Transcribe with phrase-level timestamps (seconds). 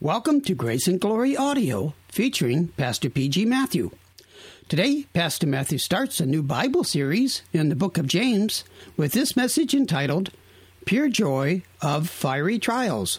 [0.00, 3.44] Welcome to Grace and Glory Audio featuring Pastor P.G.
[3.46, 3.90] Matthew.
[4.68, 8.62] Today, Pastor Matthew starts a new Bible series in the book of James
[8.96, 10.30] with this message entitled
[10.84, 13.18] Pure Joy of Fiery Trials,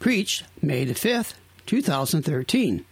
[0.00, 1.32] preached May the 5th,
[1.64, 2.84] 2013.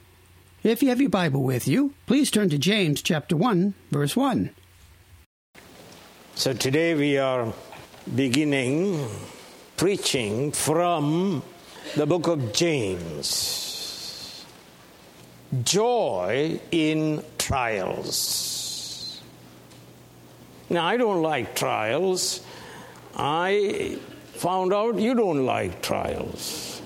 [0.63, 4.49] If you have your Bible with you, please turn to James chapter 1, verse 1.
[6.37, 7.53] So today we are
[8.15, 9.07] beginning
[9.77, 11.43] preaching from
[11.95, 14.45] the book of James.
[15.63, 19.23] Joy in trials.
[20.69, 22.41] Now, I don't like trials.
[23.17, 23.99] I
[24.35, 26.83] found out you don't like trials.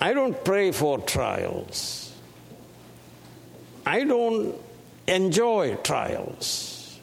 [0.00, 2.12] I don't pray for trials.
[3.86, 4.56] I don't
[5.06, 6.98] enjoy trials.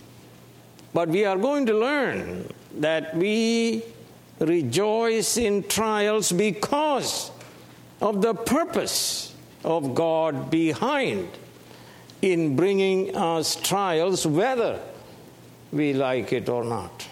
[0.94, 3.84] But we are going to learn that we
[4.40, 7.32] rejoice in trials because
[8.02, 11.28] of the purpose of God behind
[12.22, 14.80] in bringing us trials, whether
[15.72, 17.08] we like it or not.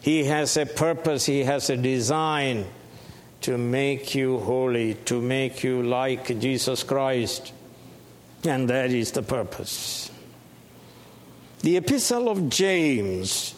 [0.00, 2.66] He has a purpose, He has a design
[3.42, 7.52] to make you holy, to make you like Jesus Christ,
[8.44, 10.10] and that is the purpose.
[11.60, 13.54] The Epistle of James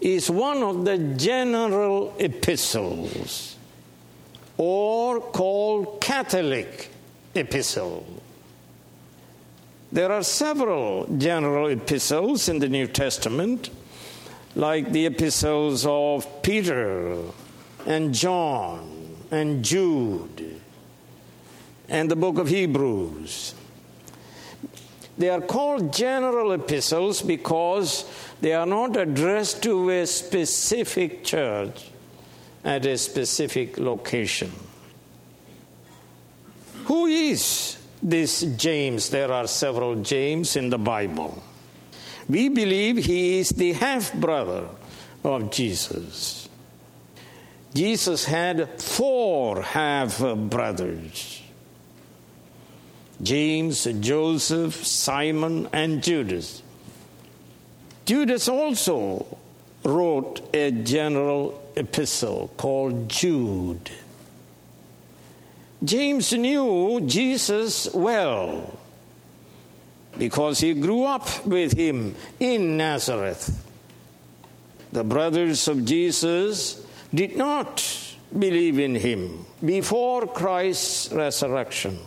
[0.00, 3.56] is one of the general epistles
[4.56, 6.90] or called Catholic
[7.34, 8.06] epistle.
[9.90, 13.70] There are several general epistles in the New Testament,
[14.54, 17.16] like the epistles of Peter
[17.86, 20.60] and John and Jude
[21.88, 23.54] and the book of Hebrews.
[25.18, 28.08] They are called general epistles because
[28.40, 31.90] they are not addressed to a specific church
[32.64, 34.52] at a specific location.
[36.84, 39.10] Who is this James?
[39.10, 41.42] There are several James in the Bible.
[42.28, 44.68] We believe he is the half brother
[45.24, 46.48] of Jesus.
[47.74, 51.37] Jesus had four half brothers
[53.22, 56.62] James, Joseph, Simon, and Judas.
[58.06, 59.38] Judas also
[59.84, 63.90] wrote a general epistle called Jude.
[65.84, 68.78] James knew Jesus well
[70.16, 73.64] because he grew up with him in Nazareth.
[74.92, 77.84] The brothers of Jesus did not
[78.36, 81.98] believe in him before Christ's resurrection.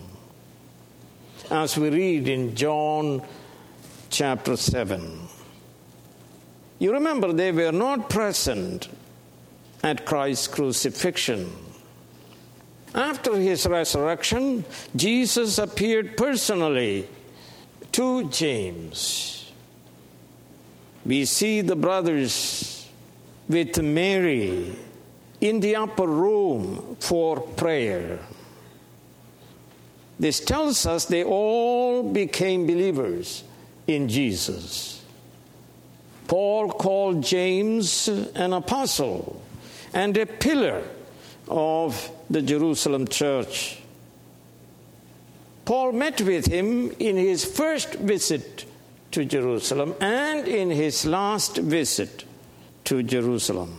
[1.52, 3.22] As we read in John
[4.10, 5.28] chapter 7.
[6.80, 8.88] You remember, they were not present
[9.84, 11.52] at Christ's crucifixion.
[12.96, 14.64] After his resurrection,
[14.96, 17.10] Jesus appeared personally
[17.92, 19.52] to James.
[21.06, 22.88] We see the brothers
[23.50, 24.74] with Mary
[25.42, 28.20] in the upper room for prayer.
[30.22, 33.44] This tells us they all became believers
[33.88, 35.04] in Jesus.
[36.28, 39.42] Paul called James an apostle
[39.96, 40.84] and a pillar
[41.48, 43.80] of the Jerusalem church.
[45.66, 48.66] Paul met with him in his first visit
[49.14, 52.26] to Jerusalem and in his last visit
[52.84, 53.76] to Jerusalem.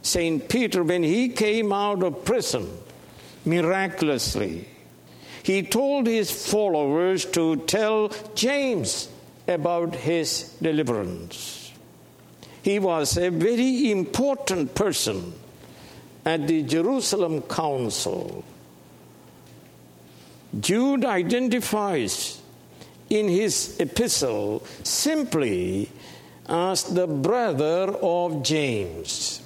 [0.00, 0.48] St.
[0.48, 2.66] Peter, when he came out of prison
[3.44, 4.66] miraculously,
[5.48, 9.08] he told his followers to tell James
[9.46, 11.72] about his deliverance.
[12.60, 15.32] He was a very important person
[16.26, 18.44] at the Jerusalem Council.
[20.60, 22.42] Jude identifies
[23.08, 25.88] in his epistle simply
[26.46, 29.40] as the brother of James.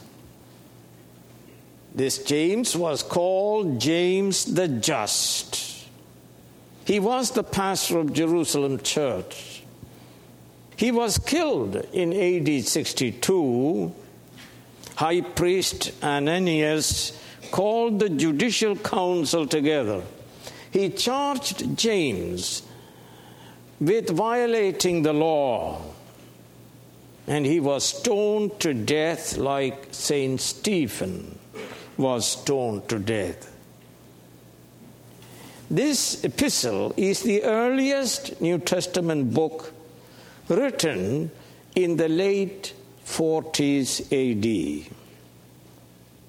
[1.95, 5.72] This James was called James the Just.
[6.85, 9.63] He was the pastor of Jerusalem church.
[10.77, 13.95] He was killed in AD 62.
[14.97, 17.19] High priest Ananias
[17.51, 20.03] called the judicial council together.
[20.73, 22.63] He charged James
[23.81, 25.83] with violating the law,
[27.27, 31.39] and he was stoned to death like Saint Stephen
[31.97, 33.52] was stoned to death.
[35.73, 39.73] This epistle is the earliest New Testament book
[40.47, 41.31] written
[41.75, 42.75] in the late
[43.07, 44.93] 40s AD.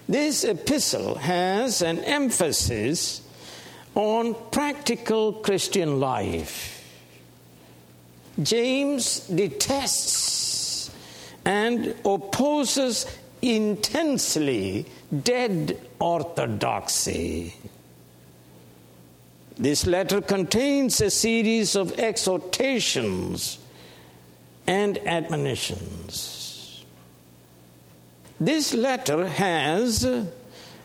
[0.07, 3.21] This epistle has an emphasis
[3.95, 6.81] on practical Christian life.
[8.41, 10.89] James detests
[11.43, 13.05] and opposes
[13.41, 14.85] intensely
[15.21, 17.55] dead orthodoxy.
[19.63, 23.59] This letter contains a series of exhortations
[24.67, 26.83] and admonitions.
[28.41, 30.05] This letter has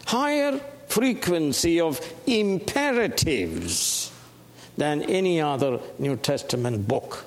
[0.07, 4.13] higher frequency of imperatives
[4.77, 7.25] than any other New Testament book.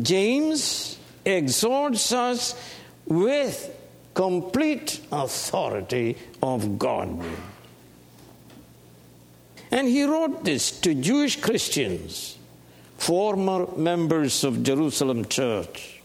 [0.00, 0.96] James
[1.26, 2.54] exhorts us
[3.04, 3.70] with
[4.14, 7.22] complete authority of God.
[9.70, 12.38] And he wrote this to Jewish Christians,
[12.98, 16.00] former members of Jerusalem church,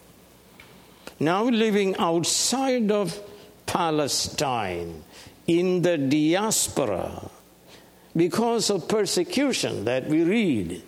[1.19, 3.19] now living outside of
[3.65, 5.03] Palestine
[5.47, 7.29] in the diaspora
[8.15, 10.81] because of persecution that we read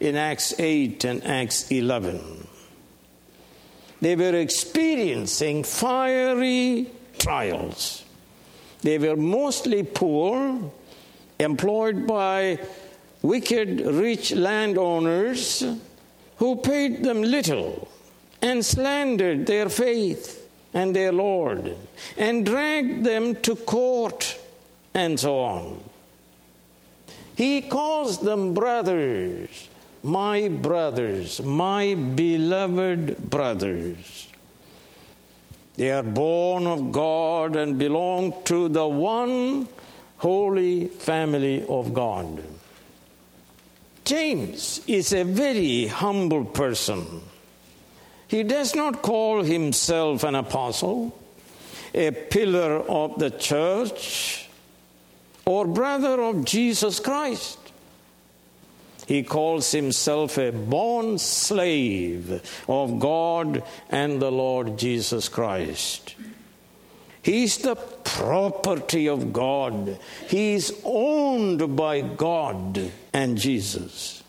[0.00, 2.46] in Acts 8 and Acts 11.
[4.00, 8.04] They were experiencing fiery trials.
[8.82, 10.70] They were mostly poor,
[11.38, 12.58] employed by
[13.22, 15.64] wicked rich landowners
[16.36, 17.88] who paid them little
[18.42, 21.76] and slandered their faith and their Lord
[22.16, 24.38] and dragged them to court
[24.94, 25.80] and so on.
[27.36, 29.68] He calls them brothers
[30.02, 34.28] my brothers, my beloved brothers.
[35.76, 39.68] They are born of God and belong to the one
[40.18, 42.42] holy family of God.
[44.04, 47.06] James is a very humble person.
[48.26, 51.18] He does not call himself an apostle,
[51.94, 54.48] a pillar of the church,
[55.46, 57.58] or brother of Jesus Christ.
[59.06, 66.14] He calls himself a born slave of God and the Lord Jesus Christ.
[67.22, 67.76] He is the
[68.08, 69.98] property of God.
[70.28, 74.22] He is owned by God and Jesus.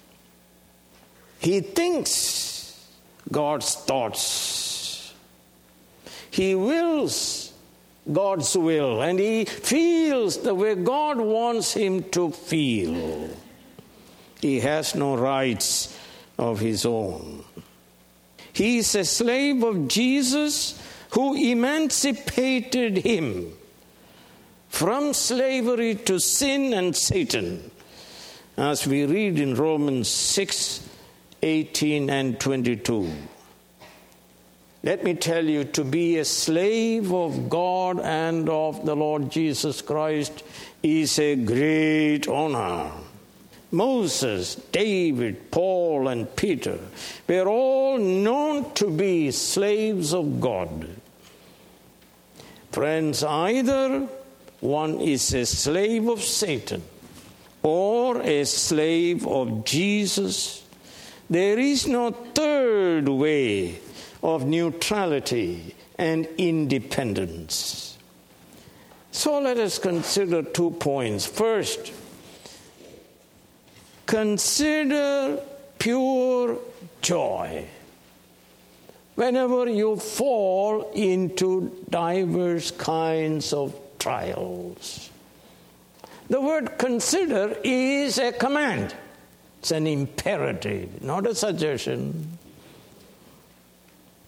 [1.40, 2.88] He thinks
[3.32, 5.14] God's thoughts.
[6.32, 7.54] He wills
[8.12, 13.30] God's will and he feels the way God wants him to feel.
[14.42, 15.98] He has no rights
[16.38, 17.44] of his own.
[18.54, 20.82] He is a slave of Jesus
[21.12, 23.54] who emancipated him
[24.70, 27.70] from slavery to sin and Satan,
[28.56, 30.88] as we read in Romans 6
[31.42, 33.12] 18 and 22.
[34.84, 39.82] Let me tell you, to be a slave of God and of the Lord Jesus
[39.82, 40.44] Christ
[40.82, 42.92] is a great honor.
[43.72, 46.80] Moses, David, Paul, and Peter
[47.28, 50.88] were all known to be slaves of God.
[52.72, 54.08] Friends, either
[54.62, 56.84] one is a slave of Satan
[57.64, 60.64] or a slave of Jesus.
[61.30, 63.80] There is no third way
[64.24, 67.98] of neutrality and independence.
[69.12, 71.26] So let us consider two points.
[71.26, 71.92] First,
[74.10, 75.40] Consider
[75.78, 76.58] pure
[77.00, 77.64] joy
[79.14, 85.10] whenever you fall into diverse kinds of trials.
[86.30, 88.96] The word consider is a command,
[89.60, 92.38] it's an imperative, not a suggestion.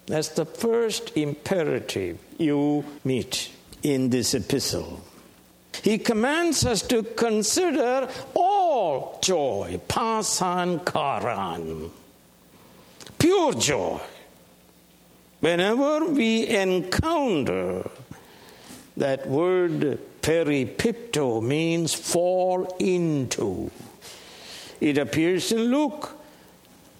[0.07, 3.51] That's the first imperative you meet
[3.83, 5.01] in this epistle.
[5.83, 11.91] He commands us to consider all joy, pasankaran,
[13.17, 13.99] pure joy.
[15.39, 17.89] Whenever we encounter
[19.01, 23.71] that word peripipto means fall into.
[24.79, 26.15] It appears in Luke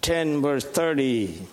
[0.01, 1.46] 10, verse 30.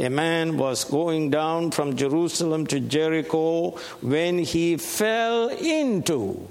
[0.00, 6.48] A man was going down from Jerusalem to Jericho when he fell into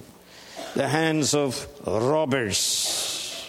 [0.76, 3.46] the hands of robbers.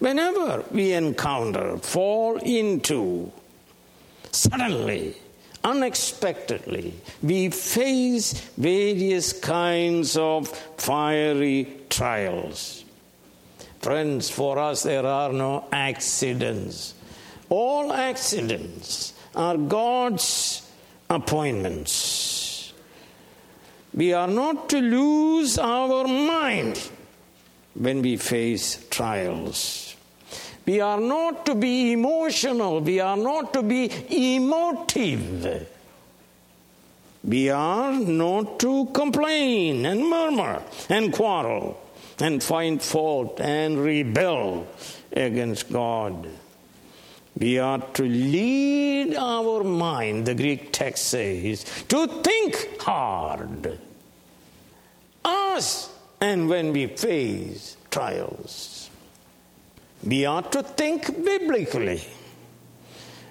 [0.00, 3.30] Whenever we encounter, fall into,
[4.32, 5.14] suddenly,
[5.64, 12.84] unexpectedly, we face various kinds of fiery trials.
[13.80, 16.94] Friends, for us, there are no accidents.
[17.48, 20.68] All accidents are God's
[21.08, 22.72] appointments.
[23.92, 26.90] We are not to lose our mind
[27.74, 29.89] when we face trials.
[30.70, 32.80] We are not to be emotional.
[32.80, 35.66] We are not to be emotive.
[37.24, 41.76] We are not to complain and murmur and quarrel
[42.20, 44.68] and find fault and rebel
[45.10, 46.28] against God.
[47.36, 53.76] We are to lead our mind, the Greek text says, to think hard.
[55.24, 58.69] Us, and when we face trials,
[60.02, 62.02] we are to think biblically.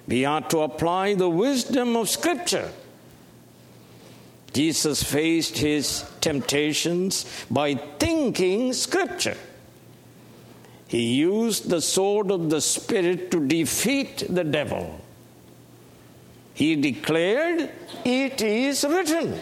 [0.06, 2.70] We are to apply the wisdom of Scripture
[4.52, 9.36] Jesus faced his temptations by thinking scripture.
[10.88, 15.00] He used the sword of the Spirit to defeat the devil.
[16.52, 17.70] He declared,
[18.04, 19.40] It is written.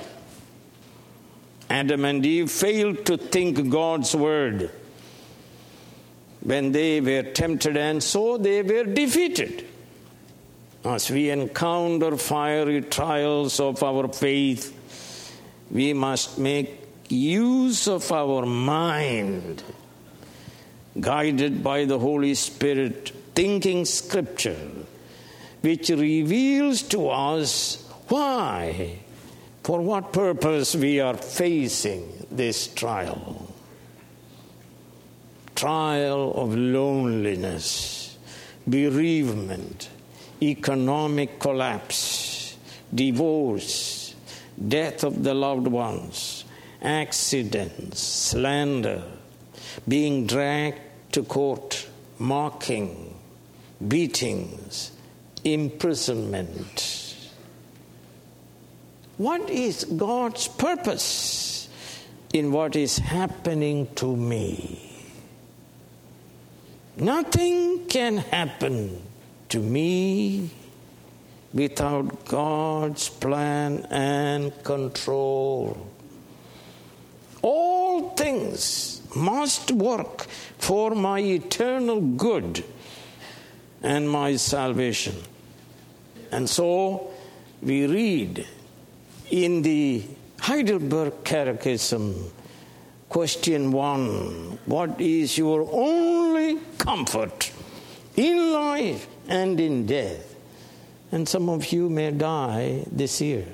[1.70, 4.70] Adam and Eve failed to think God's word
[6.40, 9.66] when they were tempted, and so they were defeated.
[10.84, 14.74] As we encounter fiery trials of our faith,
[15.70, 19.62] we must make use of our mind,
[20.98, 24.70] guided by the Holy Spirit, thinking Scripture,
[25.60, 28.98] which reveals to us why,
[29.62, 33.37] for what purpose we are facing this trial.
[35.58, 38.16] Trial of loneliness,
[38.68, 39.88] bereavement,
[40.40, 42.56] economic collapse,
[42.94, 44.14] divorce
[44.66, 46.44] death of the loved ones,
[46.82, 49.02] accidents, slander,
[49.86, 50.80] being dragged
[51.12, 51.88] to court,
[52.18, 53.14] mocking,
[53.86, 54.92] beatings,
[55.44, 57.16] imprisonment.
[59.16, 61.68] What is God's purpose
[62.32, 64.87] in what is happening to me?
[67.00, 69.00] Nothing can happen
[69.50, 70.50] to me
[71.54, 75.86] without God's plan and control.
[77.40, 80.26] All things must work
[80.58, 82.64] for my eternal good
[83.82, 85.14] and my salvation.
[86.32, 87.10] And so
[87.62, 88.46] we read
[89.30, 90.02] in the
[90.40, 92.32] Heidelberg Catechism,
[93.08, 97.52] question one What is your only comfort
[98.16, 100.28] in life and in death?
[101.10, 103.46] and some of you may die this year.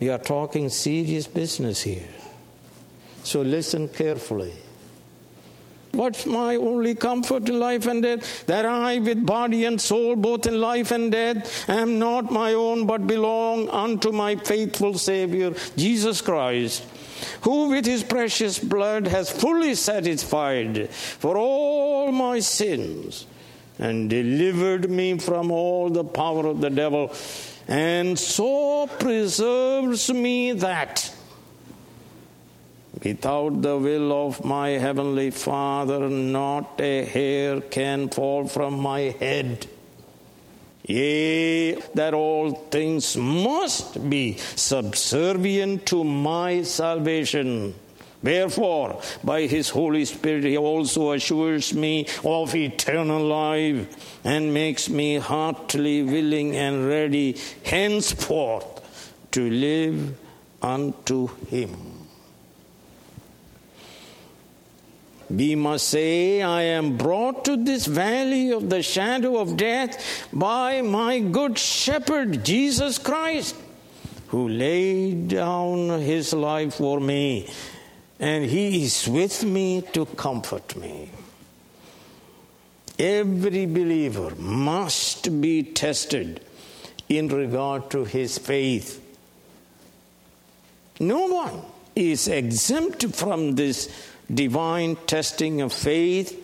[0.00, 2.08] We are talking serious business here.
[3.24, 4.52] So listen carefully.
[5.92, 8.46] What's my only comfort in life and death?
[8.46, 12.86] That I, with body and soul, both in life and death, am not my own,
[12.86, 16.84] but belong unto my faithful Savior, Jesus Christ,
[17.42, 23.26] who with his precious blood has fully satisfied for all my sins
[23.78, 27.12] and delivered me from all the power of the devil,
[27.68, 31.14] and so preserves me that
[33.02, 39.66] without the will of my heavenly Father, not a hair can fall from my head.
[40.84, 47.74] Yea, that all things must be subservient to my salvation.
[48.22, 55.16] Wherefore, by his Holy Spirit, he also assures me of eternal life and makes me
[55.16, 58.80] heartily willing and ready henceforth
[59.32, 60.16] to live
[60.62, 61.91] unto him.
[65.32, 70.82] We must say, I am brought to this valley of the shadow of death by
[70.82, 73.56] my good shepherd, Jesus Christ,
[74.28, 77.48] who laid down his life for me
[78.22, 81.10] and He is with me to comfort me.
[82.96, 86.40] Every believer must be tested
[87.08, 89.02] in regard to his faith.
[91.00, 91.62] No one
[91.96, 93.90] is exempt from this
[94.32, 96.38] divine testing of faith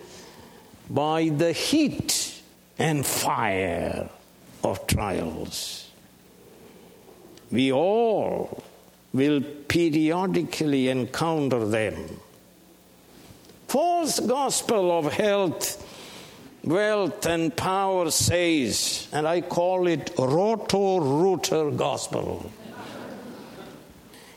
[0.90, 2.40] by the heat
[2.78, 4.08] and fire
[4.62, 5.90] of trials.
[7.50, 8.62] We all
[9.12, 12.20] will periodically encounter them.
[13.68, 15.84] False gospel of health,
[16.64, 22.50] wealth, and power says, and I call it roto rooter gospel.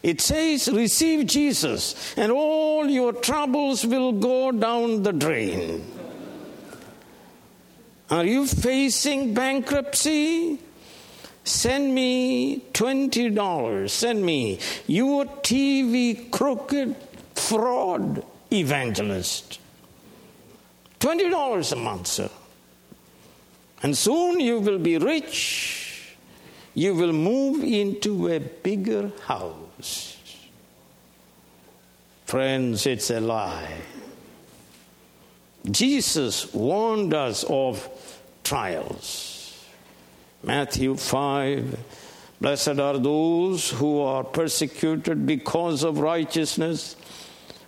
[0.04, 5.86] It says, receive Jesus, and all your troubles will go down the drain.
[8.10, 10.60] Are you facing bankruptcy?
[11.44, 13.90] Send me $20.
[13.90, 16.96] Send me your TV crooked
[17.36, 19.60] fraud evangelist.
[21.00, 22.30] $20 a month, sir.
[23.82, 26.16] And soon you will be rich.
[26.74, 29.56] You will move into a bigger house.
[32.26, 33.82] Friends, it's a lie.
[35.70, 37.88] Jesus warned us of
[38.44, 39.66] trials.
[40.44, 41.78] Matthew 5
[42.42, 46.96] Blessed are those who are persecuted because of righteousness,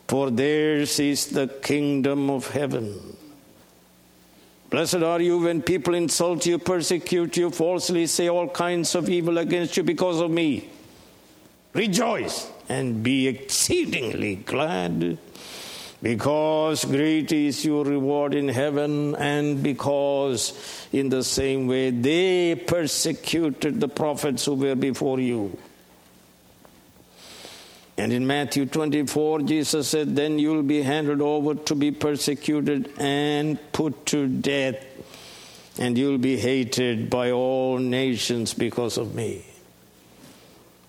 [0.07, 3.15] for theirs is the kingdom of heaven.
[4.71, 9.37] Blessed are you when people insult you, persecute you, falsely say all kinds of evil
[9.37, 10.67] against you because of me.
[11.73, 15.17] Rejoice and be exceedingly glad,
[16.03, 20.53] because great is your reward in heaven, and because
[20.91, 25.57] in the same way they persecuted the prophets who were before you.
[27.97, 33.59] And in Matthew 24, Jesus said, Then you'll be handed over to be persecuted and
[33.71, 34.83] put to death,
[35.79, 39.45] and you'll be hated by all nations because of me.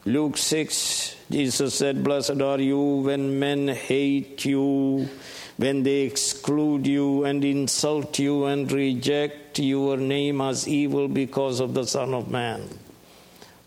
[0.06, 5.08] Luke 6, Jesus said, Blessed are you when men hate you,
[5.56, 11.72] when they exclude you and insult you and reject your name as evil because of
[11.72, 12.68] the Son of Man.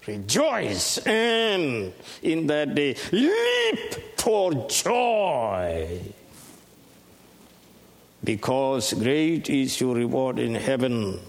[0.05, 1.91] Rejoice and
[2.21, 6.01] in that day leap for joy.
[8.23, 11.19] Because great is your reward in heaven.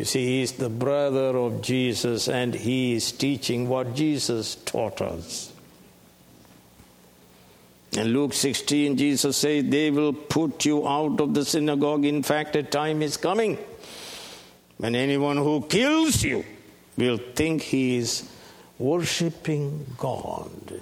[0.00, 5.52] You see, he's the brother of Jesus and he is teaching what Jesus taught us.
[7.92, 12.06] In Luke 16, Jesus says, They will put you out of the synagogue.
[12.06, 13.58] In fact, a time is coming
[14.78, 16.46] when anyone who kills you
[16.96, 18.26] will think he is
[18.78, 20.80] worshiping God.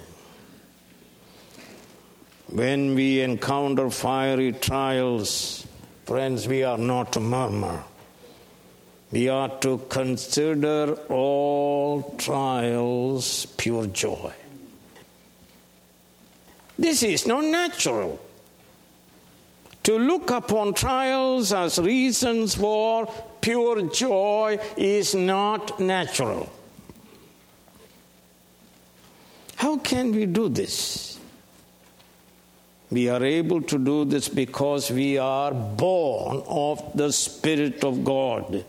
[2.47, 5.67] When we encounter fiery trials,
[6.05, 7.83] friends, we are not to murmur.
[9.11, 14.33] We are to consider all trials pure joy.
[16.77, 18.19] This is not natural.
[19.83, 26.49] To look upon trials as reasons for pure joy is not natural.
[29.55, 31.18] How can we do this?
[32.91, 38.65] We are able to do this because we are born of the Spirit of God.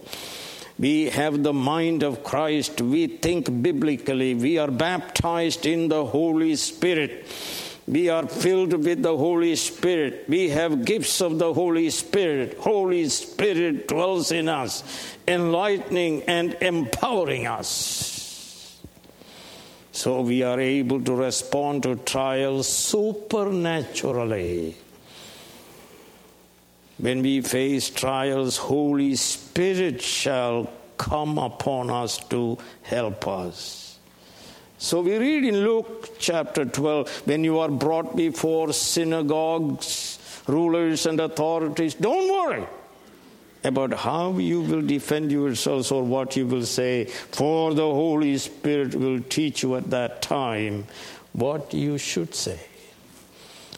[0.79, 2.81] We have the mind of Christ.
[2.83, 4.35] We think biblically.
[4.35, 7.27] We are baptized in the Holy Spirit.
[7.87, 10.27] We are filled with the Holy Spirit.
[10.29, 12.59] We have gifts of the Holy Spirit.
[12.59, 14.85] Holy Spirit dwells in us,
[15.27, 18.20] enlightening and empowering us.
[19.93, 24.77] So we are able to respond to trials supernaturally.
[26.99, 33.99] When we face trials, Holy Spirit shall come upon us to help us.
[34.79, 41.21] So we read in Luke chapter 12 when you are brought before synagogues, rulers, and
[41.21, 42.67] authorities, don't worry
[43.65, 48.95] about how you will defend yourselves or what you will say, for the Holy Spirit
[48.95, 50.87] will teach you at that time
[51.33, 52.59] what you should say.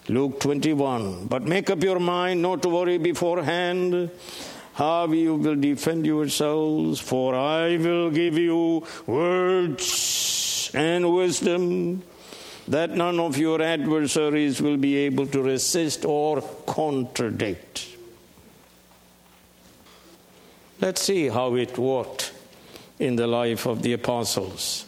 [0.08, 1.26] Luke 21.
[1.26, 4.10] But make up your mind not to worry beforehand
[4.74, 12.02] how you will defend yourselves, for I will give you words and wisdom
[12.68, 17.91] that none of your adversaries will be able to resist or contradict.
[20.82, 22.32] Let's see how it worked
[22.98, 24.84] in the life of the apostles.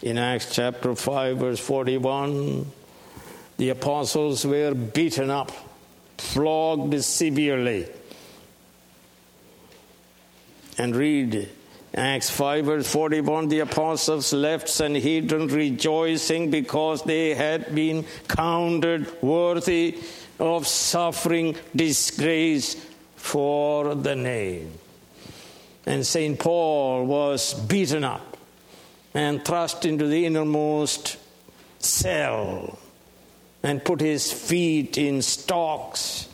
[0.00, 2.70] In Acts chapter 5, verse 41,
[3.56, 5.50] the apostles were beaten up,
[6.18, 7.88] flogged severely.
[10.78, 11.48] And read
[11.92, 19.98] Acts 5, verse 41 the apostles left Sanhedrin rejoicing because they had been counted worthy
[20.38, 22.76] of suffering disgrace
[23.26, 24.72] for the name.
[25.84, 26.38] And St.
[26.38, 28.36] Paul was beaten up
[29.14, 31.16] and thrust into the innermost
[31.78, 32.78] cell
[33.62, 36.28] and put his feet in stocks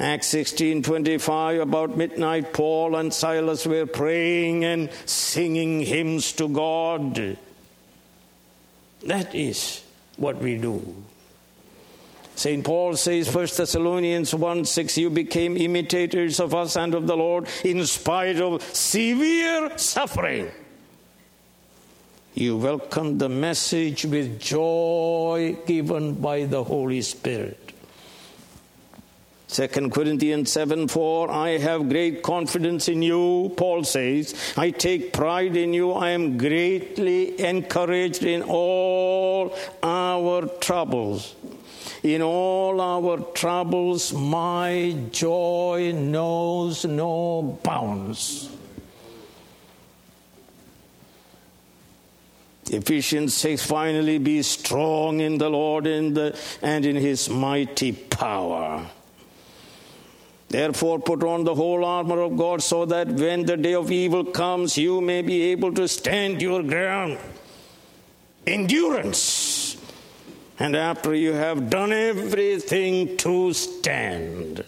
[0.00, 7.36] Acts 16:25 about midnight Paul and Silas were praying and singing hymns to God.
[9.02, 9.82] That is
[10.16, 11.04] what we do.
[12.40, 12.64] St.
[12.64, 17.46] Paul says, 1 Thessalonians 1 6, you became imitators of us and of the Lord
[17.64, 20.50] in spite of severe suffering.
[22.32, 27.74] You welcomed the message with joy given by the Holy Spirit.
[29.48, 34.54] 2 Corinthians 7 4, I have great confidence in you, Paul says.
[34.56, 35.92] I take pride in you.
[35.92, 41.34] I am greatly encouraged in all our troubles.
[42.02, 48.48] In all our troubles, my joy knows no bounds.
[52.70, 58.86] Ephesians 6 finally be strong in the Lord and, the, and in his mighty power.
[60.48, 64.24] Therefore, put on the whole armor of God so that when the day of evil
[64.24, 67.18] comes, you may be able to stand your ground.
[68.46, 69.49] Endurance.
[70.60, 74.62] And after you have done everything to stand.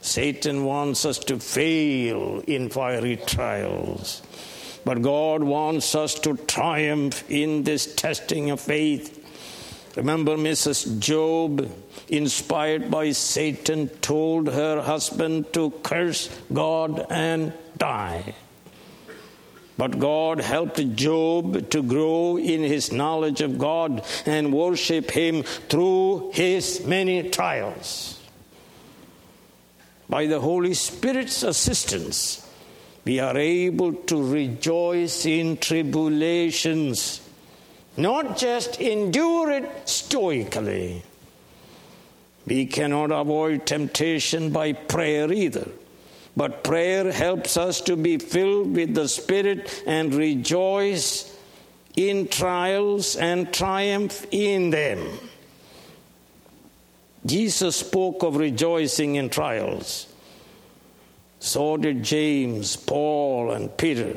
[0.00, 4.22] Satan wants us to fail in fiery trials.
[4.84, 9.16] But God wants us to triumph in this testing of faith.
[9.96, 11.00] Remember Mrs.
[11.00, 11.68] Job,
[12.08, 18.36] inspired by Satan, told her husband to curse God and die.
[19.80, 26.32] But God helped Job to grow in his knowledge of God and worship him through
[26.34, 28.20] his many trials.
[30.06, 32.46] By the Holy Spirit's assistance,
[33.06, 37.22] we are able to rejoice in tribulations,
[37.96, 41.02] not just endure it stoically.
[42.46, 45.70] We cannot avoid temptation by prayer either.
[46.40, 51.36] But prayer helps us to be filled with the Spirit and rejoice
[51.98, 55.06] in trials and triumph in them.
[57.26, 60.06] Jesus spoke of rejoicing in trials.
[61.40, 64.16] So did James, Paul, and Peter.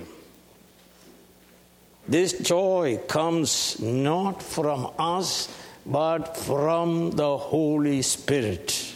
[2.07, 5.53] This joy comes not from us,
[5.85, 8.92] but from the Holy Spirit.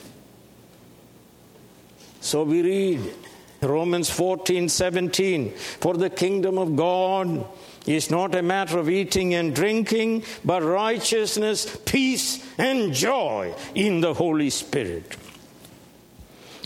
[2.28, 3.14] So we read
[3.62, 7.48] Romans 14 17 For the kingdom of God
[7.86, 14.14] is not a matter of eating and drinking, but righteousness, peace, and joy in the
[14.14, 15.16] Holy Spirit.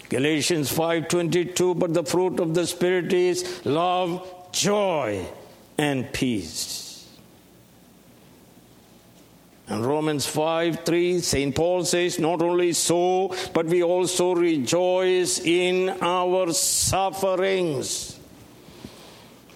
[0.10, 5.24] Galatians 5:22 but the fruit of the spirit is love, joy
[5.78, 6.91] and peace.
[9.72, 11.56] And Romans 5 3, St.
[11.56, 18.20] Paul says, Not only so, but we also rejoice in our sufferings.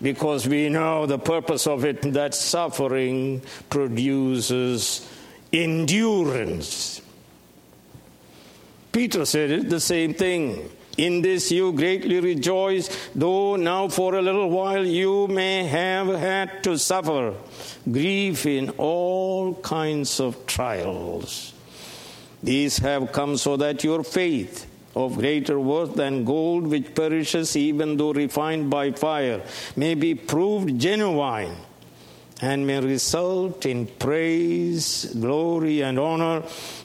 [0.01, 5.05] Because we know the purpose of it, that suffering produces
[5.51, 7.01] endurance.
[8.93, 10.69] Peter said it the same thing.
[10.97, 16.63] In this you greatly rejoice, though now for a little while you may have had
[16.63, 17.33] to suffer
[17.91, 21.53] grief in all kinds of trials.
[22.41, 27.97] These have come so that your faith, of greater worth than gold which perishes even
[27.97, 29.41] though refined by fire,
[29.75, 31.53] may be proved genuine
[32.41, 36.41] and may result in praise, glory, and honor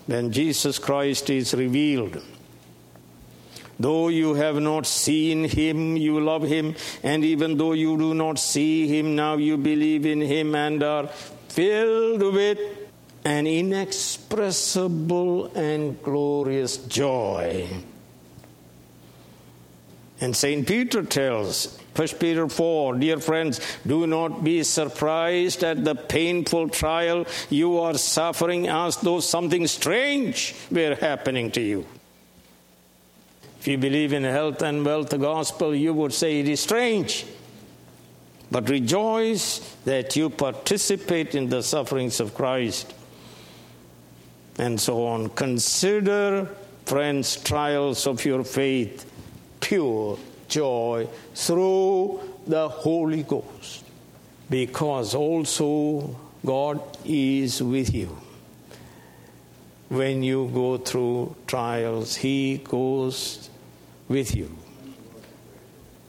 [0.06, 2.20] when Jesus Christ is revealed.
[3.80, 8.38] Though you have not seen him, you love him, and even though you do not
[8.38, 11.06] see him now, you believe in him and are
[11.48, 12.58] filled with
[13.24, 17.68] an inexpressible and glorious joy.
[20.20, 20.68] And St.
[20.68, 27.24] Peter tells 1 Peter 4 Dear friends, do not be surprised at the painful trial
[27.48, 31.86] you are suffering as though something strange were happening to you.
[33.60, 37.26] If you believe in health and wealth, gospel, you would say it is strange.
[38.50, 42.94] But rejoice that you participate in the sufferings of Christ.
[44.58, 45.28] And so on.
[45.28, 46.48] Consider,
[46.86, 49.04] friends, trials of your faith
[49.60, 50.18] pure
[50.48, 53.84] joy through the Holy Ghost.
[54.48, 58.16] Because also God is with you.
[59.90, 63.50] When you go through trials, He goes
[64.08, 64.56] with you.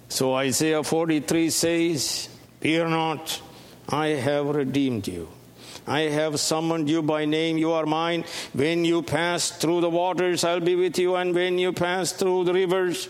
[0.07, 3.41] So Isaiah 43 says, Fear not,
[3.89, 5.29] I have redeemed you.
[5.87, 8.25] I have summoned you by name, you are mine.
[8.53, 12.43] When you pass through the waters, I'll be with you, and when you pass through
[12.43, 13.09] the rivers,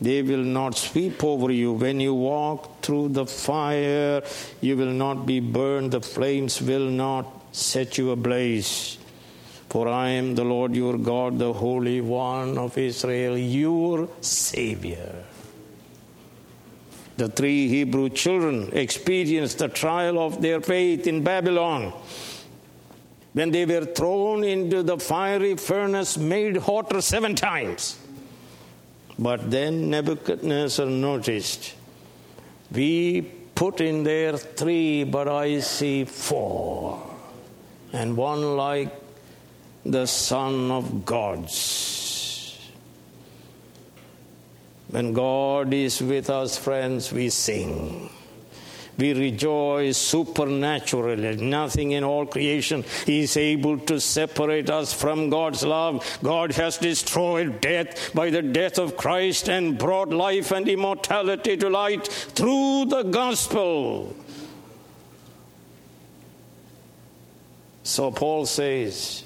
[0.00, 1.72] they will not sweep over you.
[1.72, 4.22] When you walk through the fire,
[4.60, 5.90] you will not be burned.
[5.90, 8.98] The flames will not set you ablaze.
[9.76, 15.22] For I am the Lord your God, the Holy One of Israel, your Savior.
[17.18, 21.92] The three Hebrew children experienced the trial of their faith in Babylon
[23.34, 27.98] when they were thrown into the fiery furnace made hotter seven times.
[29.18, 31.74] But then Nebuchadnezzar noticed,
[32.72, 37.14] We put in there three, but I see four,
[37.92, 39.02] and one like
[39.90, 42.58] the Son of God's.
[44.88, 48.10] When God is with us, friends, we sing.
[48.98, 51.36] We rejoice supernaturally.
[51.36, 56.18] Nothing in all creation is able to separate us from God's love.
[56.22, 61.68] God has destroyed death by the death of Christ and brought life and immortality to
[61.68, 64.16] light through the gospel.
[67.82, 69.25] So Paul says,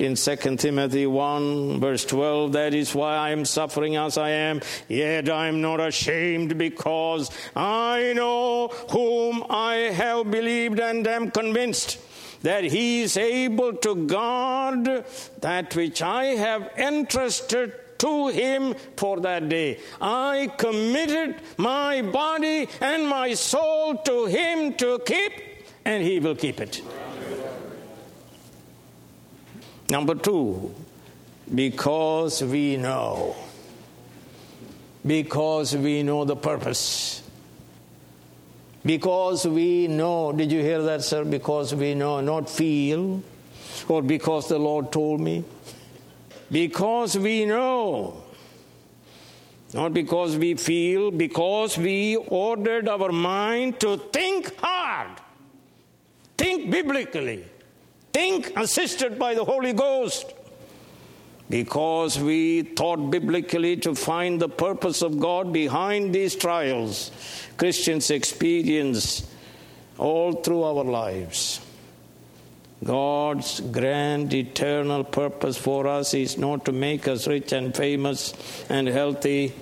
[0.00, 4.60] in 2 Timothy 1, verse 12, that is why I am suffering as I am,
[4.88, 11.98] yet I am not ashamed because I know whom I have believed and am convinced
[12.42, 15.04] that he is able to guard
[15.40, 19.78] that which I have entrusted to him for that day.
[20.00, 25.32] I committed my body and my soul to him to keep,
[25.84, 26.80] and he will keep it.
[29.90, 30.72] Number two,
[31.52, 33.34] because we know.
[35.04, 37.22] Because we know the purpose.
[38.86, 40.30] Because we know.
[40.30, 41.24] Did you hear that, sir?
[41.24, 43.20] Because we know, not feel,
[43.88, 45.42] or because the Lord told me.
[46.52, 48.22] Because we know.
[49.74, 55.20] Not because we feel, because we ordered our mind to think hard,
[56.36, 57.44] think biblically
[58.12, 60.34] think assisted by the Holy Ghost.
[61.48, 67.10] Because we thought biblically to find the purpose of God behind these trials,
[67.56, 69.28] Christians experience
[69.98, 71.60] all through our lives.
[72.82, 78.32] God's grand eternal purpose for us is not to make us rich and famous
[78.70, 79.52] and healthy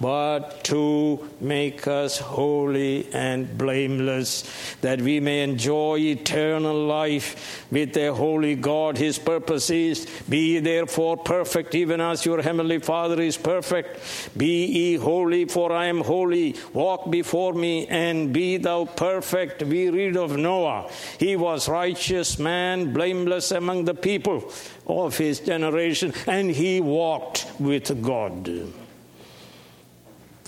[0.00, 4.44] but to make us holy and blameless,
[4.80, 8.96] that we may enjoy eternal life with the holy God.
[8.96, 14.00] His purpose is, Be therefore perfect, even as your heavenly Father is perfect.
[14.36, 16.56] Be ye holy, for I am holy.
[16.72, 19.62] Walk before me, and be thou perfect.
[19.62, 20.90] We read of Noah.
[21.18, 24.50] He was righteous man, blameless among the people
[24.86, 28.48] of his generation, and he walked with God.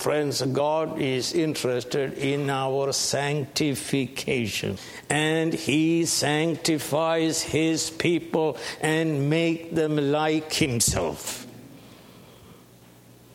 [0.02, 4.76] Friends, God is interested in our sanctification
[5.08, 11.46] and He sanctifies His people and make them like Himself.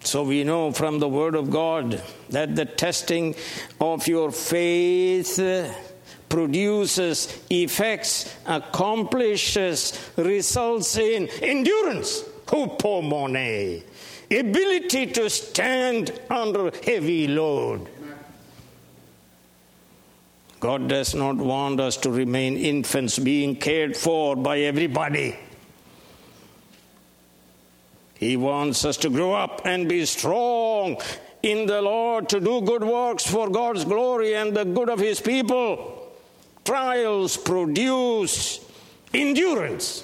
[0.01, 3.35] So we know from the Word of God that the testing
[3.79, 5.39] of your faith
[6.27, 12.23] produces effects, accomplishes, results in endurance.
[12.47, 13.83] Hupomone
[14.31, 17.87] ability to stand under heavy load.
[20.59, 25.37] God does not want us to remain infants being cared for by everybody.
[28.15, 30.97] He wants us to grow up and be strong
[31.43, 35.21] in the Lord to do good works for God's glory and the good of His
[35.21, 36.11] people.
[36.65, 38.59] Trials produce
[39.13, 40.03] endurance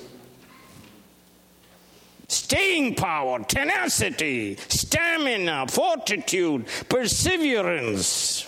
[2.54, 8.48] staying power, tenacity, stamina, fortitude, perseverance.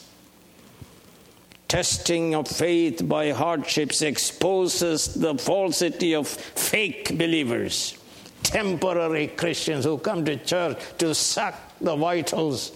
[1.68, 7.98] Testing of faith by hardships exposes the falsity of fake believers,
[8.44, 12.74] temporary Christians who come to church to suck the vitals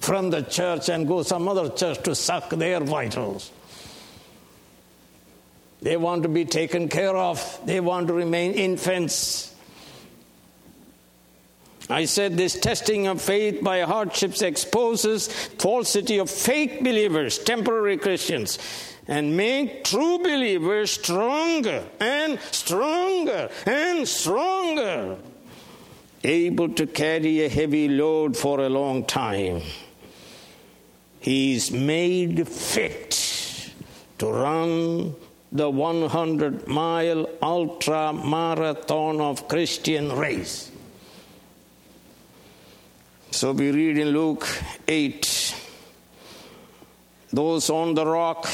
[0.00, 3.52] from the church and go some other church to suck their vitals.
[5.80, 9.51] They want to be taken care of, they want to remain infants.
[11.92, 18.58] I said this testing of faith by hardships exposes falsity of fake believers, temporary Christians,
[19.06, 25.18] and make true believers stronger and stronger and stronger,
[26.24, 29.60] able to carry a heavy load for a long time.
[31.20, 33.70] He's made fit
[34.16, 35.14] to run
[35.52, 40.71] the 100 mile ultra marathon of Christian race.
[43.32, 44.46] So we read in Luke
[44.86, 45.56] 8
[47.32, 48.46] those on the rock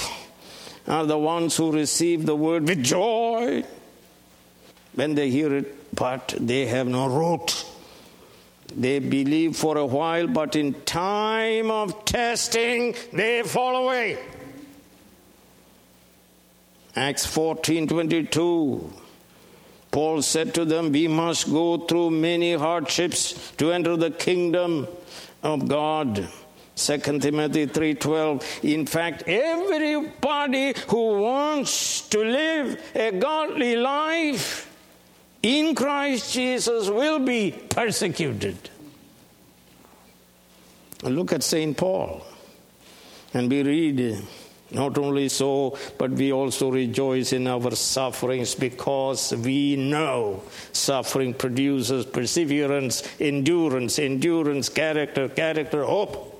[0.86, 3.64] are the ones who receive the word with joy.
[4.94, 7.64] when they hear it, but they have no root.
[8.74, 14.16] They believe for a while, but in time of testing, they fall away.
[16.94, 18.92] Acts 14 22.
[19.98, 24.86] Paul said to them, We must go through many hardships to enter the kingdom
[25.42, 26.28] of God.
[26.76, 34.70] 2 Timothy 3:12 In fact everybody who wants to live a godly life
[35.42, 38.70] in Christ Jesus will be persecuted.
[41.02, 41.76] Look at St.
[41.76, 42.24] Paul.
[43.34, 43.98] And we read
[44.70, 52.04] not only so, but we also rejoice in our sufferings because we know suffering produces
[52.04, 56.34] perseverance, endurance, endurance, character, character, hope.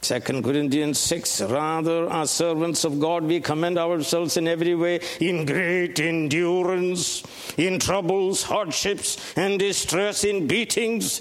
[0.00, 5.44] 2 Corinthians 6 Rather, as servants of God, we commend ourselves in every way in
[5.44, 7.24] great endurance,
[7.56, 11.20] in troubles, hardships, and distress, in beatings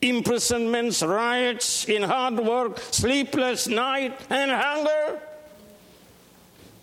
[0.00, 5.20] imprisonments, riots, in hard work, sleepless night, and hunger.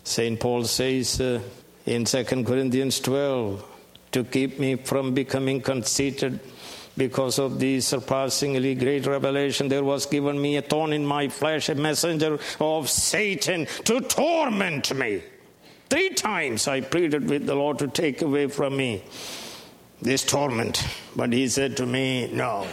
[0.04, 0.38] St.
[0.38, 1.40] Paul says uh,
[1.84, 3.64] in 2 Corinthians 12
[4.12, 6.40] to keep me from becoming conceited.
[6.96, 11.68] Because of the surpassingly great revelation, there was given me a thorn in my flesh,
[11.68, 15.22] a messenger of Satan to torment me.
[15.90, 19.04] Three times I pleaded with the Lord to take away from me
[20.00, 20.82] this torment,
[21.14, 22.66] but he said to me, No,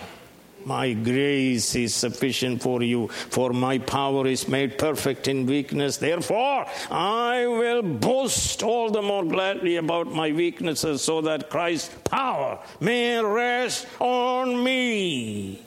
[0.65, 5.97] my grace is sufficient for you, for my power is made perfect in weakness.
[5.97, 12.59] Therefore, I will boast all the more gladly about my weaknesses, so that Christ's power
[12.79, 15.61] may rest on me.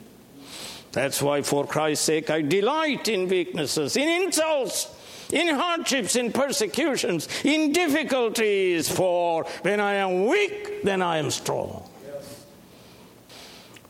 [0.91, 4.87] That's why, for Christ's sake, I delight in weaknesses, in insults,
[5.31, 11.86] in hardships, in persecutions, in difficulties, for when I am weak, then I am strong.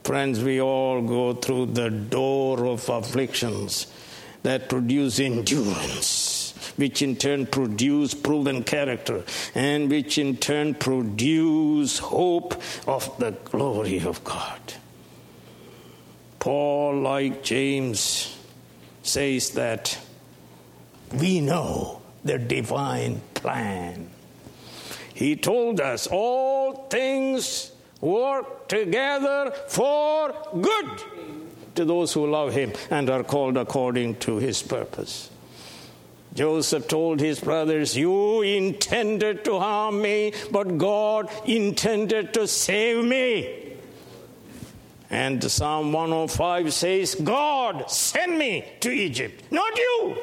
[0.07, 3.87] Friends, we all go through the door of afflictions
[4.41, 12.55] that produce endurance, which in turn produce proven character, and which in turn produce hope
[12.87, 14.61] of the glory of God.
[16.39, 18.33] Paul, like James,
[19.03, 19.99] says that
[21.19, 24.09] we know the divine plan.
[25.13, 31.03] He told us all things work together for good
[31.75, 35.29] to those who love him and are called according to his purpose.
[36.33, 43.73] Joseph told his brothers, You intended to harm me, but God intended to save me.
[45.09, 50.17] And Psalm 105 says, God sent me to Egypt, not you.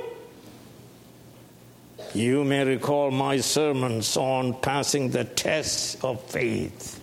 [2.14, 7.00] You may recall my sermons on passing the tests of faith.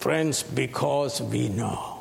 [0.00, 2.00] Friends, because we know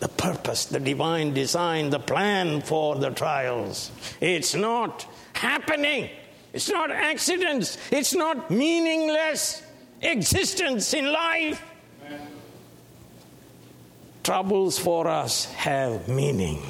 [0.00, 3.92] the purpose, the divine design, the plan for the trials.
[4.20, 6.10] It's not happening,
[6.52, 9.62] it's not accidents, it's not meaningless
[10.02, 11.62] existence in life.
[14.24, 16.60] Troubles for us have meaning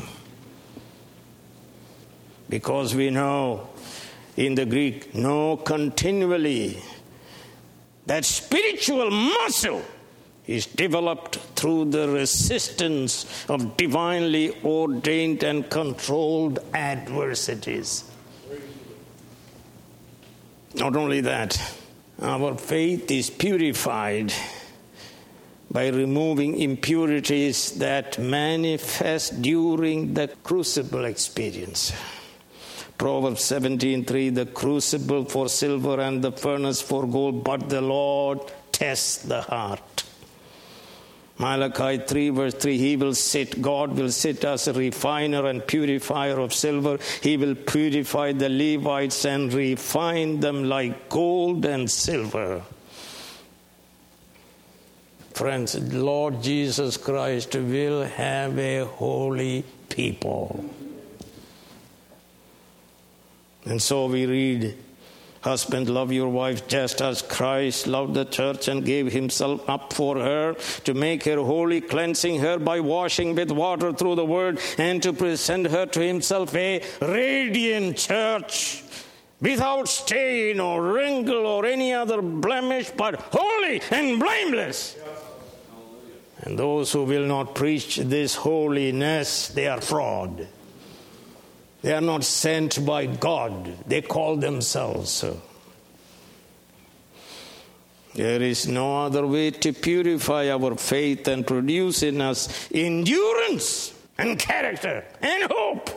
[2.51, 3.71] because we know
[4.37, 6.83] in the Greek, know continually
[8.05, 9.83] that spiritual muscle
[10.47, 18.05] is developed through the resistance of divinely ordained and controlled adversities.
[20.75, 21.59] Not only that,
[22.21, 24.33] our faith is purified
[25.71, 31.93] by removing impurities that manifest during the crucible experience.
[32.97, 38.41] Proverbs 17:3 the crucible for silver and the furnace for gold but the Lord
[38.73, 40.05] tests the heart.
[41.39, 46.39] Malachi 3, verse 3 He will sit, God will sit as a refiner and purifier
[46.41, 46.99] of silver.
[47.23, 52.63] He will purify the Levites and refine them like gold and silver.
[55.35, 60.65] Friends, Lord Jesus Christ will have a holy people.
[63.67, 64.75] And so we read
[65.43, 70.17] Husband, love your wife just as Christ loved the church and gave himself up for
[70.17, 75.03] her to make her holy, cleansing her by washing with water through the word, and
[75.03, 78.83] to present her to himself a radiant church
[79.41, 84.97] without stain or wrinkle or any other blemish, but holy and blameless.
[86.41, 90.47] And those who will not preach this holiness, they are fraud.
[91.87, 93.73] They are not sent by God.
[93.87, 95.25] They call themselves.
[98.13, 104.37] There is no other way to purify our faith and produce in us endurance and
[104.37, 105.91] character and hope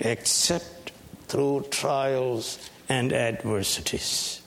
[0.00, 0.92] except
[1.28, 2.58] through trials
[2.90, 4.42] and adversities.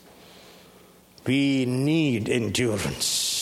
[1.25, 3.40] We need endurance.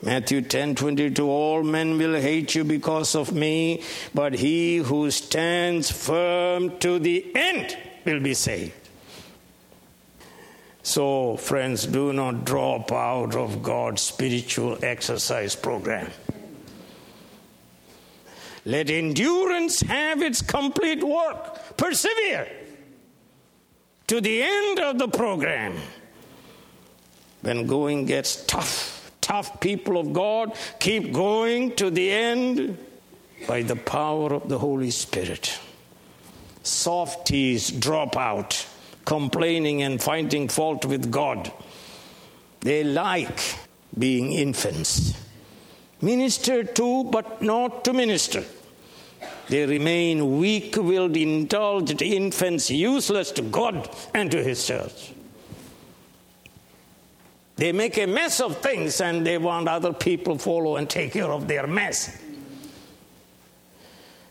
[0.00, 3.82] Matthew 10 22 All men will hate you because of me,
[4.14, 8.74] but he who stands firm to the end will be saved.
[10.82, 16.10] So, friends, do not drop out of God's spiritual exercise program.
[18.64, 21.76] Let endurance have its complete work.
[21.76, 22.48] Persevere
[24.06, 25.74] to the end of the program.
[27.42, 28.97] When going gets tough,
[29.28, 32.78] tough people of God keep going to the end
[33.46, 35.60] by the power of the Holy Spirit.
[36.62, 38.66] Softies drop out
[39.04, 41.52] complaining and finding fault with God.
[42.60, 43.40] They like
[43.98, 45.14] being infants.
[46.00, 48.44] Minister to, but not to minister.
[49.48, 55.12] They remain weak willed, indulged infants, useless to God and to His church.
[57.58, 61.32] They make a mess of things and they want other people follow and take care
[61.32, 62.16] of their mess.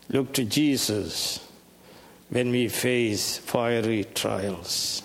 [0.08, 1.46] Look to Jesus
[2.30, 5.02] when we face fiery trials.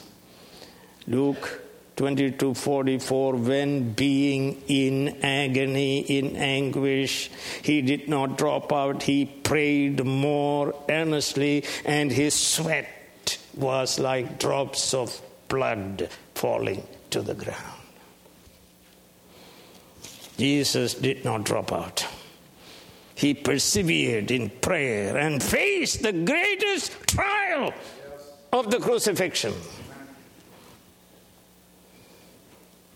[1.05, 1.59] Luke
[1.97, 7.29] 22 44 when being in agony in anguish
[7.61, 14.95] he did not drop out he prayed more earnestly and his sweat was like drops
[14.95, 17.72] of blood falling to the ground
[20.37, 22.07] jesus did not drop out
[23.15, 27.73] he persevered in prayer and faced the greatest trial
[28.51, 29.53] of the crucifixion.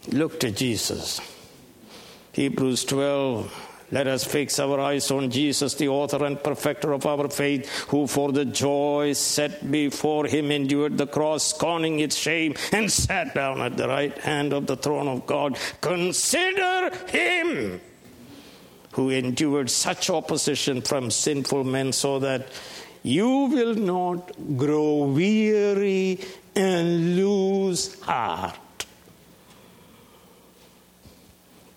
[0.09, 1.19] Look to Jesus.
[2.31, 3.66] Hebrews 12.
[3.89, 8.05] Let us fix our eyes on Jesus, the author and perfecter of our faith, who
[8.05, 13.61] for the joy set before him endured the cross, scorning its shame, and sat down
[13.61, 15.57] at the right hand of the throne of God.
[15.79, 17.79] Consider him
[18.91, 22.47] who endured such opposition from sinful men, so that
[23.03, 26.19] you will not grow weary
[26.55, 28.57] and lose heart.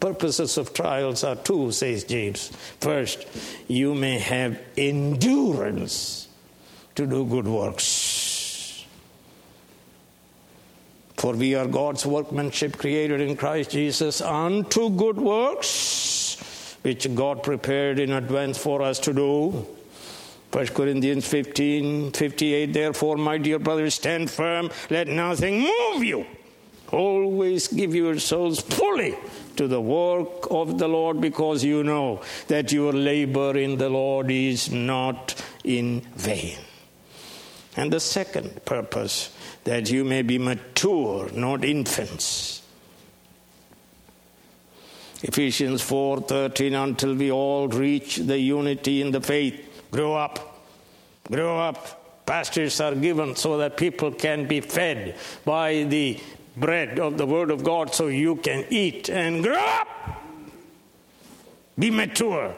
[0.01, 2.49] Purposes of trials are two, says James.
[2.81, 3.27] First,
[3.69, 6.29] you may have endurance
[6.95, 8.87] to do good works.
[11.17, 17.99] For we are God's workmanship created in Christ Jesus unto good works which God prepared
[17.99, 19.67] in advance for us to do.
[20.53, 26.27] 1 Corinthians 15 58, therefore, my dear brothers, stand firm, let nothing move you.
[26.91, 29.17] Always give yourselves fully
[29.61, 34.31] to the work of the Lord because you know that your labor in the Lord
[34.31, 35.35] is not
[35.65, 36.59] in vain.
[37.77, 39.31] And the second purpose,
[39.65, 42.61] that you may be mature, not infants
[45.23, 49.61] Ephesians 4:13 until we all reach the unity in the faith.
[49.91, 50.65] Grow up.
[51.31, 52.25] Grow up.
[52.25, 56.19] Pastors are given so that people can be fed by the
[56.57, 59.89] bread of the word of God so you can eat and grow up.
[61.79, 62.55] Be mature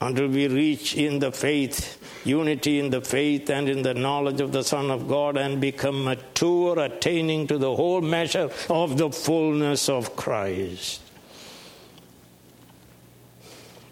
[0.00, 4.50] until we reach in the faith, unity in the faith and in the knowledge of
[4.50, 9.88] the Son of God, and become mature, attaining to the whole measure of the fullness
[9.88, 11.00] of Christ.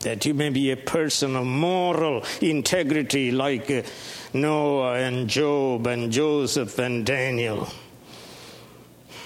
[0.01, 3.83] That you may be a person of moral integrity like uh,
[4.33, 7.69] Noah and Job and Joseph and Daniel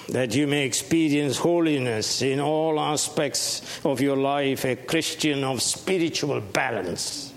[0.09, 6.41] that you may experience holiness in all aspects of your life, a Christian of spiritual
[6.41, 7.33] balance.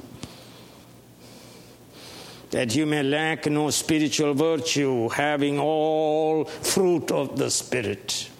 [2.50, 8.30] That you may lack no spiritual virtue, having all fruit of the Spirit.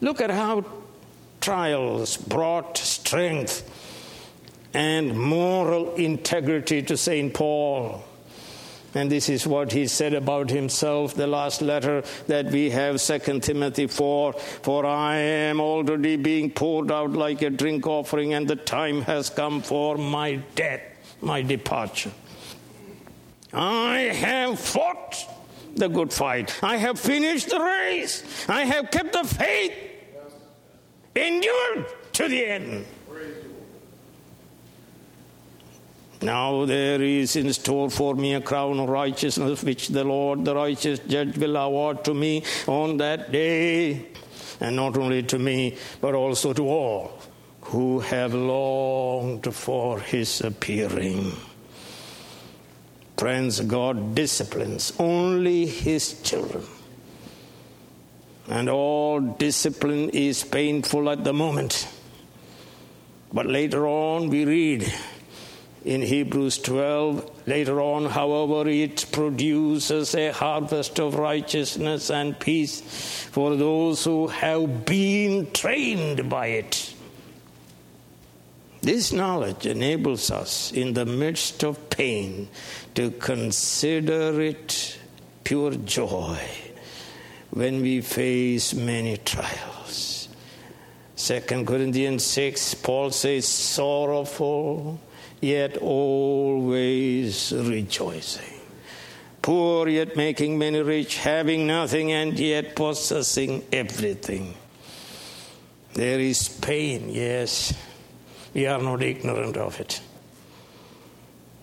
[0.00, 0.64] Look at how
[1.42, 3.68] trials brought strength
[4.72, 7.34] and moral integrity to St.
[7.34, 8.02] Paul.
[8.94, 13.40] And this is what he said about himself, the last letter that we have, 2
[13.40, 14.34] Timothy 4.
[14.34, 19.30] For I am already being poured out like a drink offering, and the time has
[19.30, 20.82] come for my death,
[21.22, 22.12] my departure.
[23.52, 25.16] I have fought
[25.74, 26.58] the good fight.
[26.62, 28.22] I have finished the race.
[28.48, 29.72] I have kept the faith,
[31.14, 32.86] endured to the end.
[36.22, 40.54] Now there is in store for me a crown of righteousness, which the Lord, the
[40.54, 44.06] righteous judge, will award to me on that day.
[44.60, 47.18] And not only to me, but also to all
[47.62, 51.32] who have longed for his appearing.
[53.16, 56.64] Friends, God disciplines only his children.
[58.52, 61.88] And all discipline is painful at the moment.
[63.32, 64.92] But later on, we read
[65.86, 72.82] in Hebrews 12, later on, however, it produces a harvest of righteousness and peace
[73.30, 76.94] for those who have been trained by it.
[78.82, 82.50] This knowledge enables us, in the midst of pain,
[82.96, 84.98] to consider it
[85.42, 86.38] pure joy
[87.52, 90.28] when we face many trials.
[91.16, 94.98] 2 Corinthians 6, Paul says, sorrowful,
[95.40, 98.60] yet always rejoicing.
[99.40, 104.54] Poor, yet making many rich, having nothing, and yet possessing everything.
[105.94, 107.72] There is pain, yes
[108.54, 110.00] we are not ignorant of it.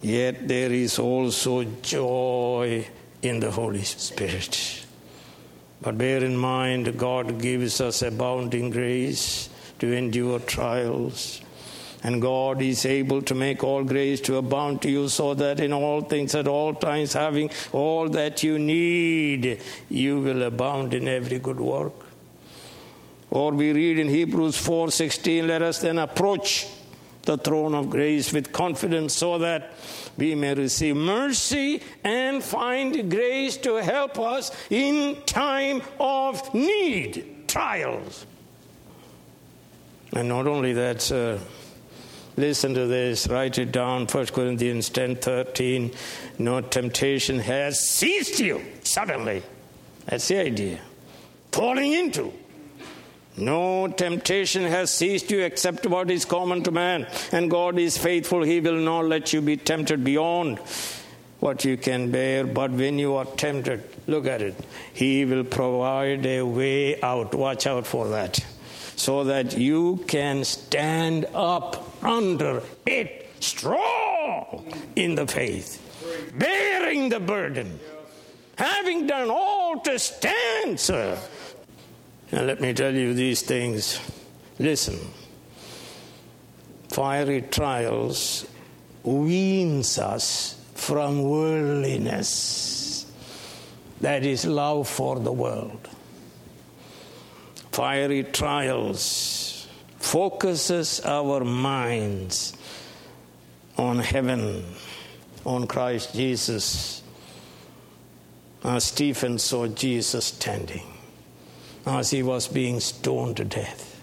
[0.02, 2.88] Yet there is also joy
[3.22, 4.86] in the Holy Spirit.
[5.82, 9.50] But bear in mind, God gives us abounding grace
[9.80, 11.42] to endure trials.
[12.04, 15.74] And God is able to make all grace to abound to you so that in
[15.74, 21.40] all things at all times, having all that you need, you will abound in every
[21.40, 21.94] good work.
[23.30, 26.68] Or we read in Hebrews 4:16, let us then approach
[27.24, 29.72] the throne of grace with confidence so that
[30.18, 38.26] we may receive mercy and find grace to help us in time of need, trials.
[40.14, 41.40] And not only that, sir,
[42.36, 45.92] listen to this, write it down, 1 Corinthians 10 13.
[46.40, 49.44] No temptation has seized you suddenly.
[50.06, 50.80] That's the idea.
[51.52, 52.34] Falling into
[53.40, 57.08] no temptation has seized you except what is common to man.
[57.32, 58.44] And God is faithful.
[58.44, 60.60] He will not let you be tempted beyond
[61.40, 62.46] what you can bear.
[62.46, 64.56] But when you are tempted, look at it.
[64.94, 67.34] He will provide a way out.
[67.34, 68.40] Watch out for that.
[68.96, 75.80] So that you can stand up under it strong in the faith,
[76.38, 77.80] bearing the burden,
[78.58, 81.18] having done all to stand, sir.
[82.32, 84.00] Now, let me tell you these things.
[84.60, 85.00] Listen.
[86.90, 88.46] Fiery trials
[89.04, 93.06] weans us from worldliness.
[94.02, 95.88] That is love for the world.
[97.72, 99.68] Fiery trials
[99.98, 102.54] focuses our minds
[103.78, 104.66] on heaven,
[105.46, 107.02] on Christ Jesus.
[108.64, 110.99] As Stephen saw Jesus standing
[111.86, 114.02] as he was being stoned to death.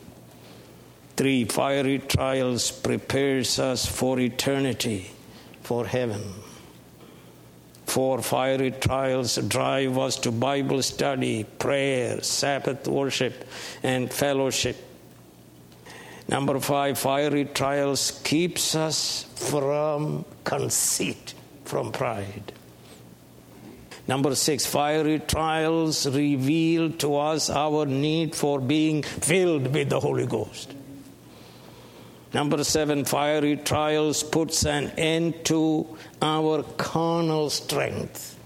[1.17, 5.11] Three fiery trials prepares us for eternity,
[5.63, 6.23] for heaven.
[7.87, 13.47] Four fiery trials drive us to Bible study, prayer, Sabbath worship,
[13.83, 14.77] and fellowship.
[16.29, 21.33] Number five, fiery trials keeps us from conceit,
[21.65, 22.53] from pride.
[24.09, 30.27] Number six, fiery trials reveal to us our need for being filled with the Holy
[30.27, 30.73] Ghost.
[32.33, 38.39] Number seven, fiery trials puts an end to our carnal strength.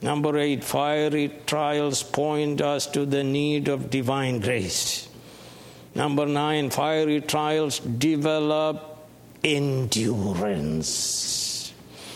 [0.00, 5.08] Number eight, fiery trials point us to the need of divine grace.
[5.94, 9.08] Number nine, fiery trials develop
[9.42, 11.45] endurance.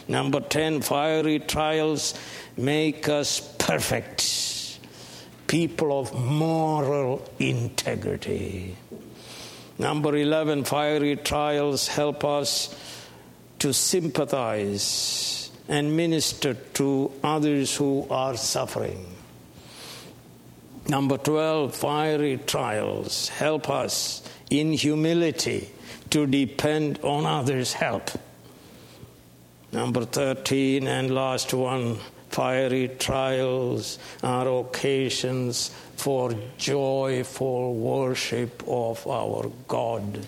[0.09, 2.15] Number 10, fiery trials
[2.57, 4.79] make us perfect,
[5.47, 8.77] people of moral integrity.
[9.79, 12.75] Number 11, fiery trials help us
[13.61, 19.07] to sympathize and minister to others who are suffering.
[20.89, 25.71] Number 12, fiery trials help us in humility
[26.11, 28.11] to depend on others' help.
[29.73, 31.99] Number 13 and last one
[32.29, 40.27] fiery trials are occasions for joyful worship of our God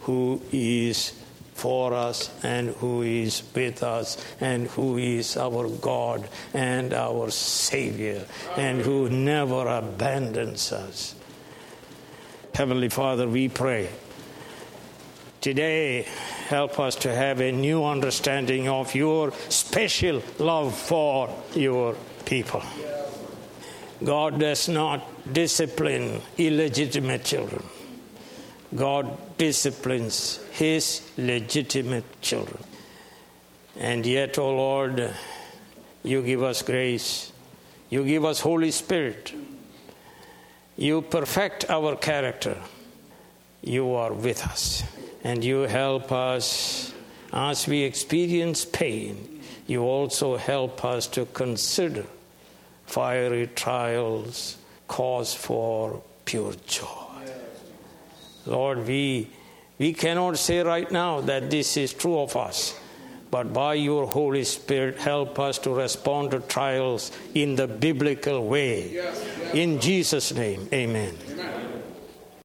[0.00, 1.12] who is
[1.54, 8.26] for us and who is with us and who is our God and our Savior
[8.56, 11.14] and who never abandons us.
[12.52, 13.88] Heavenly Father, we pray
[15.46, 16.02] Today,
[16.48, 21.94] help us to have a new understanding of your special love for your
[22.24, 22.64] people.
[24.02, 27.62] God does not discipline illegitimate children.
[28.74, 32.58] God disciplines his legitimate children.
[33.76, 35.14] And yet, O oh Lord,
[36.02, 37.30] you give us grace.
[37.88, 39.32] You give us Holy Spirit.
[40.76, 42.56] You perfect our character.
[43.62, 44.82] You are with us.
[45.26, 46.94] And you help us
[47.32, 49.40] as we experience pain.
[49.66, 52.04] You also help us to consider
[52.86, 54.56] fiery trials
[54.86, 57.26] cause for pure joy.
[58.46, 59.28] Lord, we,
[59.78, 62.78] we cannot say right now that this is true of us,
[63.28, 69.04] but by your Holy Spirit, help us to respond to trials in the biblical way.
[69.52, 71.16] In Jesus' name, amen.